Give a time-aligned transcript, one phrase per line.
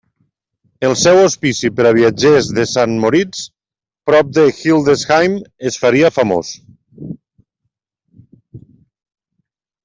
[0.87, 3.41] El seu hospici per a viatgers de Sant Moritz,
[4.11, 5.37] prop de Hildesheim
[5.73, 6.55] es faria famós.